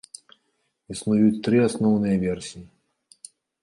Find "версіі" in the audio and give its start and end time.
2.29-2.63